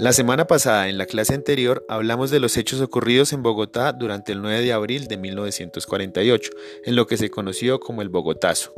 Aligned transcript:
La 0.00 0.14
semana 0.14 0.46
pasada, 0.46 0.88
en 0.88 0.96
la 0.96 1.04
clase 1.04 1.34
anterior, 1.34 1.84
hablamos 1.86 2.30
de 2.30 2.40
los 2.40 2.56
hechos 2.56 2.80
ocurridos 2.80 3.34
en 3.34 3.42
Bogotá 3.42 3.92
durante 3.92 4.32
el 4.32 4.40
9 4.40 4.62
de 4.62 4.72
abril 4.72 5.08
de 5.08 5.18
1948, 5.18 6.52
en 6.86 6.96
lo 6.96 7.06
que 7.06 7.18
se 7.18 7.28
conoció 7.28 7.80
como 7.80 8.00
el 8.00 8.08
Bogotazo. 8.08 8.72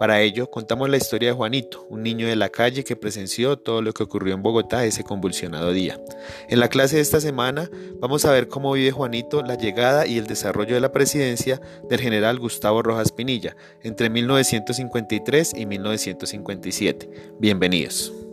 Para 0.00 0.20
ello, 0.20 0.50
contamos 0.50 0.90
la 0.90 0.96
historia 0.96 1.28
de 1.28 1.36
Juanito, 1.36 1.86
un 1.90 2.02
niño 2.02 2.26
de 2.26 2.34
la 2.34 2.48
calle 2.48 2.82
que 2.82 2.96
presenció 2.96 3.56
todo 3.56 3.82
lo 3.82 3.92
que 3.92 4.02
ocurrió 4.02 4.34
en 4.34 4.42
Bogotá 4.42 4.84
ese 4.84 5.04
convulsionado 5.04 5.70
día. 5.70 6.00
En 6.48 6.58
la 6.58 6.68
clase 6.68 6.96
de 6.96 7.02
esta 7.02 7.20
semana, 7.20 7.70
vamos 8.00 8.24
a 8.24 8.32
ver 8.32 8.48
cómo 8.48 8.72
vive 8.72 8.90
Juanito 8.90 9.44
la 9.44 9.54
llegada 9.54 10.08
y 10.08 10.18
el 10.18 10.26
desarrollo 10.26 10.74
de 10.74 10.80
la 10.80 10.90
presidencia 10.90 11.60
del 11.88 12.00
general 12.00 12.40
Gustavo 12.40 12.82
Rojas 12.82 13.12
Pinilla 13.12 13.54
entre 13.84 14.10
1953 14.10 15.52
y 15.56 15.66
1957. 15.66 17.08
Bienvenidos. 17.38 18.23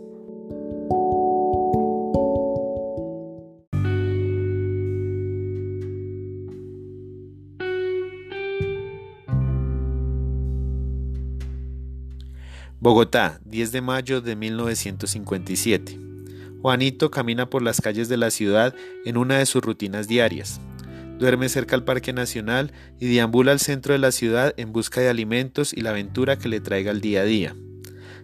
Bogotá, 12.82 13.38
10 13.44 13.70
de 13.70 13.80
mayo 13.80 14.20
de 14.20 14.34
1957. 14.34 16.00
Juanito 16.62 17.12
camina 17.12 17.48
por 17.48 17.62
las 17.62 17.80
calles 17.80 18.08
de 18.08 18.16
la 18.16 18.32
ciudad 18.32 18.74
en 19.04 19.16
una 19.16 19.38
de 19.38 19.46
sus 19.46 19.62
rutinas 19.62 20.08
diarias. 20.08 20.60
Duerme 21.16 21.48
cerca 21.48 21.76
al 21.76 21.84
Parque 21.84 22.12
Nacional 22.12 22.72
y 22.98 23.06
deambula 23.06 23.52
al 23.52 23.60
centro 23.60 23.92
de 23.92 24.00
la 24.00 24.10
ciudad 24.10 24.52
en 24.56 24.72
busca 24.72 25.00
de 25.00 25.08
alimentos 25.08 25.72
y 25.72 25.82
la 25.82 25.90
aventura 25.90 26.38
que 26.38 26.48
le 26.48 26.58
traiga 26.58 26.90
el 26.90 27.00
día 27.00 27.20
a 27.20 27.24
día. 27.24 27.54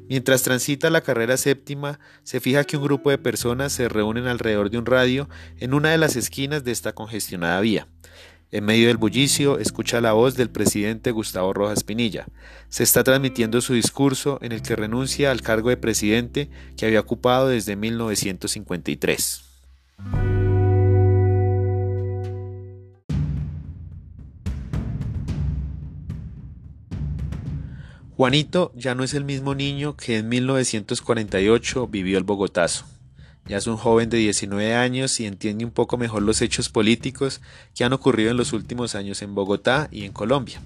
Mientras 0.09 0.43
transita 0.43 0.91
la 0.91 1.03
carrera 1.03 1.37
séptima, 1.37 2.01
se 2.25 2.41
fija 2.41 2.65
que 2.65 2.79
un 2.79 2.83
grupo 2.83 3.11
de 3.11 3.19
personas 3.19 3.71
se 3.71 3.89
reúnen 3.89 4.27
alrededor 4.27 4.71
de 4.71 4.79
un 4.79 4.87
radio 4.87 5.29
en 5.59 5.73
una 5.73 5.91
de 5.91 5.99
las 5.99 6.17
esquinas 6.17 6.65
de 6.65 6.73
esta 6.73 6.97
congestionada 6.97 7.61
vía. 7.61 7.87
En 8.51 8.65
medio 8.65 8.89
del 8.89 8.97
bullicio, 8.97 9.59
escucha 9.59 10.01
la 10.01 10.15
voz 10.15 10.35
del 10.35 10.49
presidente 10.49 11.11
Gustavo 11.11 11.53
Rojas 11.53 11.85
Pinilla. 11.85 12.29
Se 12.71 12.83
está 12.83 13.05
transmitiendo 13.05 13.61
su 13.61 13.75
discurso 13.75 14.39
en 14.41 14.53
el 14.53 14.63
que 14.63 14.75
renuncia 14.75 15.31
al 15.31 15.43
cargo 15.43 15.69
de 15.69 15.77
presidente 15.77 16.49
que 16.79 16.87
había 16.87 17.01
ocupado 17.01 17.49
desde 17.49 17.77
1953. 17.77 19.43
Juanito 28.17 28.73
ya 28.75 28.95
no 28.95 29.05
es 29.05 29.13
el 29.13 29.25
mismo 29.25 29.55
niño 29.55 29.95
que 29.95 30.17
en 30.17 30.29
1948 30.31 31.87
vivió 31.87 32.17
el 32.17 32.25
Bogotazo. 32.25 32.87
Ya 33.49 33.57
es 33.57 33.67
un 33.67 33.79
joven 33.79 34.11
de 34.11 34.19
19 34.19 34.75
años 34.75 35.19
y 35.21 35.27
entiende 35.27 35.65
un 35.65 35.71
poco 35.71 35.97
mejor 35.97 36.23
los 36.23 36.43
hechos 36.43 36.69
políticos 36.69 37.41
que 37.75 37.83
han 37.83 37.95
ocurrido 37.95 38.31
en 38.31 38.37
los 38.37 38.53
últimos 38.53 38.95
años 38.95 39.23
en 39.23 39.35
Bogotá 39.35 39.89
y 39.91 40.05
en 40.05 40.13
Colombia. 40.13 40.61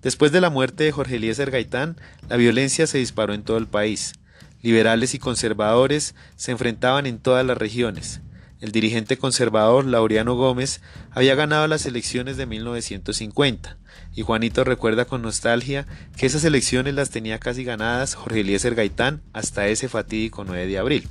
Después 0.00 0.32
de 0.32 0.40
la 0.40 0.48
muerte 0.48 0.84
de 0.84 0.92
Jorge 0.92 1.16
Eliezer 1.16 1.50
Gaitán, 1.50 1.96
la 2.30 2.36
violencia 2.36 2.86
se 2.86 2.98
disparó 2.98 3.34
en 3.34 3.42
todo 3.42 3.58
el 3.58 3.66
país. 3.66 4.14
Liberales 4.62 5.12
y 5.14 5.18
conservadores 5.18 6.14
se 6.36 6.52
enfrentaban 6.52 7.04
en 7.04 7.18
todas 7.18 7.44
las 7.44 7.58
regiones. 7.58 8.22
El 8.62 8.72
dirigente 8.72 9.18
conservador 9.18 9.84
Laureano 9.84 10.36
Gómez 10.36 10.80
había 11.10 11.34
ganado 11.34 11.66
las 11.66 11.84
elecciones 11.84 12.38
de 12.38 12.46
1950 12.46 13.76
y 14.14 14.22
Juanito 14.22 14.64
recuerda 14.64 15.04
con 15.04 15.20
nostalgia 15.20 15.86
que 16.16 16.24
esas 16.24 16.44
elecciones 16.44 16.94
las 16.94 17.10
tenía 17.10 17.38
casi 17.38 17.64
ganadas 17.64 18.14
Jorge 18.14 18.40
Eliezer 18.40 18.74
Gaitán 18.74 19.20
hasta 19.34 19.68
ese 19.68 19.90
fatídico 19.90 20.44
9 20.44 20.66
de 20.66 20.78
abril. 20.78 21.08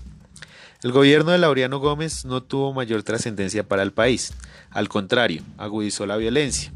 El 0.86 0.91
gobierno 0.91 1.31
de 1.31 1.39
Laureano 1.39 1.80
Gómez 1.80 2.25
no 2.25 2.44
tuvo 2.44 2.72
mayor 2.72 3.02
trascendencia 3.02 3.67
para 3.67 3.82
el 3.82 3.92
país, 3.92 4.36
al 4.70 4.87
contrario, 4.87 5.42
agudizó 5.58 6.05
la 6.05 6.15
violencia. 6.15 6.71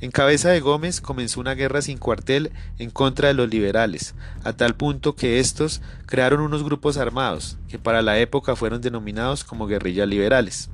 En 0.00 0.10
cabeza 0.10 0.48
de 0.48 0.58
Gómez 0.58 1.00
comenzó 1.00 1.38
una 1.38 1.54
guerra 1.54 1.80
sin 1.80 1.98
cuartel 1.98 2.50
en 2.80 2.90
contra 2.90 3.28
de 3.28 3.34
los 3.34 3.48
liberales, 3.48 4.16
a 4.42 4.54
tal 4.54 4.74
punto 4.74 5.14
que 5.14 5.38
estos 5.38 5.82
crearon 6.06 6.40
unos 6.40 6.64
grupos 6.64 6.96
armados, 6.96 7.56
que 7.68 7.78
para 7.78 8.02
la 8.02 8.18
época 8.18 8.56
fueron 8.56 8.80
denominados 8.80 9.44
como 9.44 9.68
guerrillas 9.68 10.08
liberales. 10.08 10.68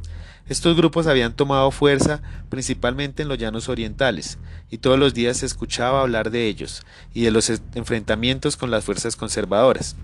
Estos 0.48 0.74
grupos 0.74 1.06
habían 1.06 1.34
tomado 1.34 1.70
fuerza 1.72 2.22
principalmente 2.48 3.20
en 3.20 3.28
los 3.28 3.36
llanos 3.36 3.68
orientales, 3.68 4.38
y 4.70 4.78
todos 4.78 4.98
los 4.98 5.12
días 5.12 5.36
se 5.36 5.44
escuchaba 5.44 6.00
hablar 6.00 6.30
de 6.30 6.46
ellos 6.46 6.80
y 7.12 7.24
de 7.24 7.30
los 7.30 7.50
enfrentamientos 7.74 8.56
con 8.56 8.70
las 8.70 8.86
fuerzas 8.86 9.16
conservadoras. 9.16 9.96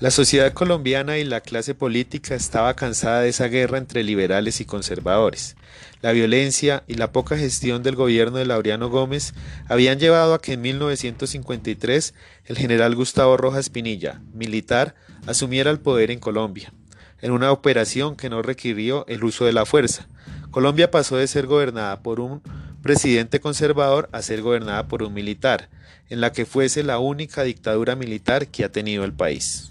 La 0.00 0.10
sociedad 0.10 0.54
colombiana 0.54 1.18
y 1.18 1.24
la 1.24 1.42
clase 1.42 1.74
política 1.74 2.34
estaba 2.34 2.74
cansada 2.74 3.20
de 3.20 3.28
esa 3.28 3.48
guerra 3.48 3.76
entre 3.76 4.02
liberales 4.02 4.62
y 4.62 4.64
conservadores. 4.64 5.56
La 6.00 6.12
violencia 6.12 6.84
y 6.88 6.94
la 6.94 7.12
poca 7.12 7.36
gestión 7.36 7.82
del 7.82 7.96
gobierno 7.96 8.38
de 8.38 8.46
Laureano 8.46 8.88
Gómez 8.88 9.34
habían 9.68 9.98
llevado 9.98 10.32
a 10.32 10.40
que 10.40 10.54
en 10.54 10.62
1953 10.62 12.14
el 12.46 12.56
general 12.56 12.94
Gustavo 12.94 13.36
Rojas 13.36 13.68
Pinilla, 13.68 14.22
militar, 14.32 14.94
asumiera 15.26 15.70
el 15.70 15.80
poder 15.80 16.10
en 16.10 16.18
Colombia, 16.18 16.72
en 17.20 17.32
una 17.32 17.52
operación 17.52 18.16
que 18.16 18.30
no 18.30 18.40
requirió 18.40 19.04
el 19.06 19.22
uso 19.22 19.44
de 19.44 19.52
la 19.52 19.66
fuerza. 19.66 20.08
Colombia 20.50 20.90
pasó 20.90 21.18
de 21.18 21.26
ser 21.26 21.46
gobernada 21.46 22.02
por 22.02 22.20
un 22.20 22.40
presidente 22.80 23.38
conservador 23.40 24.08
a 24.12 24.22
ser 24.22 24.40
gobernada 24.40 24.88
por 24.88 25.02
un 25.02 25.12
militar, 25.12 25.68
en 26.08 26.22
la 26.22 26.32
que 26.32 26.46
fuese 26.46 26.84
la 26.84 26.98
única 26.98 27.42
dictadura 27.42 27.96
militar 27.96 28.46
que 28.46 28.64
ha 28.64 28.72
tenido 28.72 29.04
el 29.04 29.12
país. 29.12 29.69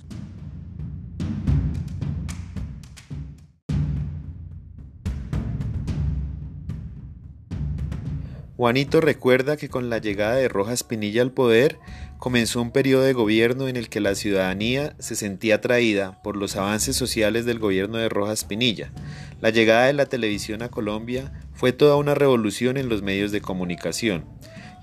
Juanito 8.59 8.99
recuerda 8.99 9.55
que 9.55 9.69
con 9.69 9.89
la 9.89 9.99
llegada 9.99 10.35
de 10.35 10.49
Rojas 10.49 10.83
Pinilla 10.83 11.21
al 11.21 11.31
poder 11.31 11.79
comenzó 12.17 12.61
un 12.61 12.71
periodo 12.71 13.03
de 13.03 13.13
gobierno 13.13 13.69
en 13.69 13.77
el 13.77 13.87
que 13.87 14.01
la 14.01 14.15
ciudadanía 14.15 14.97
se 14.99 15.15
sentía 15.15 15.55
atraída 15.55 16.21
por 16.23 16.35
los 16.35 16.57
avances 16.57 16.97
sociales 16.97 17.45
del 17.45 17.57
gobierno 17.57 17.97
de 17.99 18.09
Rojas 18.09 18.43
Pinilla. 18.43 18.91
La 19.39 19.49
llegada 19.49 19.85
de 19.85 19.93
la 19.93 20.07
televisión 20.07 20.61
a 20.61 20.67
Colombia 20.67 21.31
fue 21.53 21.71
toda 21.71 21.95
una 21.95 22.15
revolución 22.15 22.75
en 22.75 22.89
los 22.89 23.01
medios 23.01 23.31
de 23.31 23.39
comunicación 23.39 24.25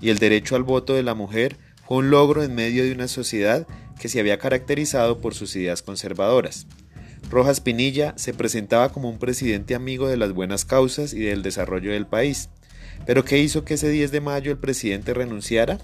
y 0.01 0.09
el 0.09 0.17
derecho 0.17 0.55
al 0.55 0.63
voto 0.63 0.95
de 0.95 1.03
la 1.03 1.13
mujer 1.13 1.57
fue 1.87 1.97
un 1.97 2.09
logro 2.09 2.41
en 2.41 2.55
medio 2.55 2.83
de 2.83 2.93
una 2.93 3.07
sociedad 3.07 3.67
que 3.99 4.09
se 4.09 4.19
había 4.19 4.39
caracterizado 4.39 5.21
por 5.21 5.35
sus 5.35 5.55
ideas 5.55 5.83
conservadoras. 5.83 6.65
Rojas 7.29 7.61
Pinilla 7.61 8.13
se 8.17 8.33
presentaba 8.33 8.91
como 8.91 9.07
un 9.07 9.19
presidente 9.19 9.75
amigo 9.75 10.07
de 10.07 10.17
las 10.17 10.33
buenas 10.33 10.65
causas 10.65 11.13
y 11.13 11.19
del 11.19 11.43
desarrollo 11.43 11.91
del 11.91 12.07
país. 12.07 12.49
¿Pero 13.07 13.23
qué 13.23 13.39
hizo 13.39 13.63
que 13.63 13.75
ese 13.75 13.89
10 13.89 14.11
de 14.11 14.19
mayo 14.19 14.51
el 14.51 14.57
presidente 14.57 15.13
renunciara? 15.13 15.79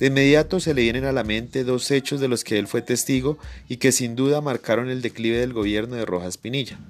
De 0.00 0.06
inmediato 0.06 0.58
se 0.58 0.74
le 0.74 0.82
vienen 0.82 1.04
a 1.04 1.12
la 1.12 1.22
mente 1.22 1.62
dos 1.62 1.92
hechos 1.92 2.18
de 2.18 2.26
los 2.26 2.42
que 2.42 2.58
él 2.58 2.66
fue 2.66 2.82
testigo 2.82 3.38
y 3.68 3.76
que 3.76 3.92
sin 3.92 4.16
duda 4.16 4.40
marcaron 4.40 4.90
el 4.90 5.00
declive 5.00 5.38
del 5.38 5.52
gobierno 5.52 5.94
de 5.94 6.04
Rojas 6.04 6.36
Pinilla. 6.36 6.80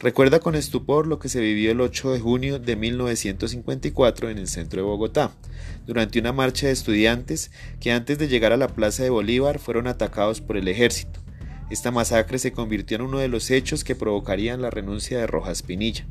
Recuerda 0.00 0.40
con 0.40 0.54
estupor 0.54 1.06
lo 1.06 1.18
que 1.18 1.28
se 1.28 1.40
vivió 1.40 1.70
el 1.70 1.82
8 1.82 2.12
de 2.12 2.20
junio 2.20 2.58
de 2.58 2.76
1954 2.76 4.30
en 4.30 4.38
el 4.38 4.48
centro 4.48 4.80
de 4.80 4.86
Bogotá, 4.86 5.32
durante 5.86 6.18
una 6.18 6.32
marcha 6.32 6.68
de 6.68 6.72
estudiantes 6.72 7.50
que 7.80 7.92
antes 7.92 8.16
de 8.16 8.28
llegar 8.28 8.52
a 8.52 8.56
la 8.56 8.68
Plaza 8.68 9.02
de 9.02 9.10
Bolívar 9.10 9.58
fueron 9.58 9.86
atacados 9.86 10.40
por 10.40 10.56
el 10.56 10.66
ejército. 10.66 11.20
Esta 11.68 11.90
masacre 11.90 12.38
se 12.38 12.52
convirtió 12.52 12.96
en 12.96 13.02
uno 13.02 13.18
de 13.18 13.28
los 13.28 13.50
hechos 13.50 13.84
que 13.84 13.94
provocarían 13.94 14.62
la 14.62 14.70
renuncia 14.70 15.18
de 15.18 15.26
Rojas 15.26 15.62
Pinilla. 15.62 16.06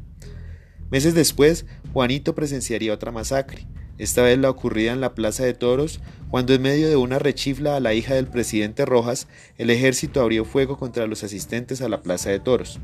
Meses 0.90 1.14
después, 1.14 1.66
Juanito 1.94 2.34
presenciaría 2.34 2.94
otra 2.94 3.12
masacre, 3.12 3.68
esta 3.98 4.22
vez 4.22 4.38
la 4.38 4.52
ocurrida 4.52 4.94
en 4.94 5.02
la 5.02 5.16
Plaza 5.16 5.44
de 5.44 5.56
Toros, 5.56 6.02
cuando 6.30 6.54
en 6.54 6.62
medio 6.62 6.88
de 6.88 6.96
una 6.96 7.18
rechifla 7.18 7.76
a 7.76 7.80
la 7.80 7.96
hija 7.96 8.14
del 8.14 8.28
presidente 8.28 8.86
Rojas, 8.86 9.28
el 9.58 9.72
ejército 9.72 10.22
abrió 10.22 10.46
fuego 10.46 10.78
contra 10.78 11.08
los 11.08 11.24
asistentes 11.24 11.82
a 11.82 11.90
la 11.90 12.02
Plaza 12.04 12.30
de 12.30 12.40
Toros. 12.40 12.80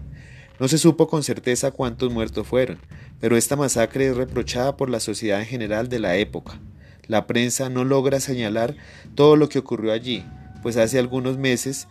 No 0.60 0.68
se 0.68 0.80
supo 0.80 1.08
con 1.08 1.24
certeza 1.24 1.72
cuántos 1.72 2.12
muertos 2.12 2.48
fueron, 2.48 2.80
pero 3.20 3.38
esta 3.38 3.56
masacre 3.56 4.08
es 4.08 4.18
reprochada 4.18 4.76
por 4.76 4.90
la 4.90 5.00
sociedad 5.00 5.40
en 5.40 5.46
general 5.46 5.88
de 5.88 6.00
la 6.00 6.18
época. 6.18 6.60
La 7.08 7.28
prensa 7.28 7.70
no 7.70 7.84
logra 7.84 8.20
señalar 8.20 8.76
todo 9.14 9.36
lo 9.36 9.50
que 9.50 9.60
ocurrió 9.60 9.92
allí, 9.92 10.26
pues 10.64 10.78
hace 10.78 10.98
algunos 10.98 11.38
meses 11.38 11.88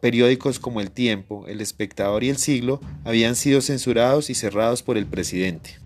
periódicos 0.00 0.58
como 0.58 0.80
El 0.80 0.90
Tiempo, 0.90 1.46
El 1.46 1.60
Espectador 1.60 2.24
y 2.24 2.30
El 2.30 2.38
Siglo 2.38 2.80
habían 3.04 3.36
sido 3.36 3.60
censurados 3.60 4.30
y 4.30 4.34
cerrados 4.34 4.82
por 4.82 4.96
el 4.96 5.06
presidente. 5.06 5.78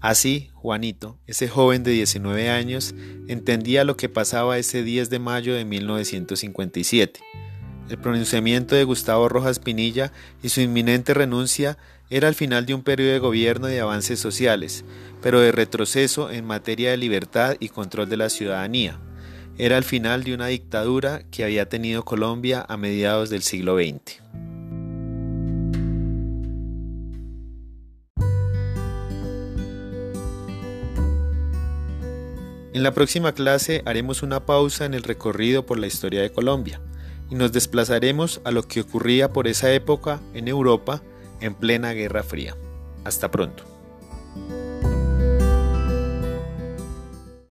Así, 0.00 0.50
Juanito, 0.54 1.18
ese 1.26 1.48
joven 1.48 1.82
de 1.82 1.90
19 1.90 2.48
años, 2.48 2.94
entendía 3.26 3.82
lo 3.82 3.96
que 3.96 4.08
pasaba 4.08 4.56
ese 4.56 4.84
10 4.84 5.10
de 5.10 5.18
mayo 5.18 5.54
de 5.54 5.64
1957 5.64 7.25
El 7.88 7.98
pronunciamiento 7.98 8.74
de 8.74 8.82
Gustavo 8.82 9.28
Rojas 9.28 9.60
Pinilla 9.60 10.10
y 10.42 10.48
su 10.48 10.60
inminente 10.60 11.14
renuncia 11.14 11.78
era 12.10 12.26
el 12.28 12.34
final 12.34 12.66
de 12.66 12.74
un 12.74 12.82
periodo 12.82 13.12
de 13.12 13.18
gobierno 13.20 13.68
de 13.68 13.80
avances 13.80 14.18
sociales, 14.18 14.84
pero 15.22 15.38
de 15.38 15.52
retroceso 15.52 16.30
en 16.30 16.44
materia 16.44 16.90
de 16.90 16.96
libertad 16.96 17.56
y 17.60 17.68
control 17.68 18.08
de 18.08 18.16
la 18.16 18.28
ciudadanía. 18.28 18.98
Era 19.56 19.78
el 19.78 19.84
final 19.84 20.24
de 20.24 20.34
una 20.34 20.48
dictadura 20.48 21.22
que 21.30 21.44
había 21.44 21.68
tenido 21.68 22.04
Colombia 22.04 22.66
a 22.68 22.76
mediados 22.76 23.30
del 23.30 23.42
siglo 23.42 23.76
XX. 23.76 24.20
En 32.74 32.82
la 32.82 32.92
próxima 32.92 33.32
clase 33.32 33.82
haremos 33.86 34.24
una 34.24 34.44
pausa 34.44 34.84
en 34.84 34.94
el 34.94 35.04
recorrido 35.04 35.64
por 35.64 35.78
la 35.78 35.86
historia 35.86 36.20
de 36.20 36.30
Colombia 36.30 36.80
y 37.30 37.34
nos 37.34 37.52
desplazaremos 37.52 38.40
a 38.44 38.50
lo 38.50 38.62
que 38.62 38.80
ocurría 38.80 39.32
por 39.32 39.48
esa 39.48 39.72
época 39.72 40.20
en 40.34 40.48
Europa 40.48 41.02
en 41.40 41.54
plena 41.54 41.92
Guerra 41.92 42.22
Fría. 42.22 42.56
Hasta 43.04 43.30
pronto. 43.30 43.64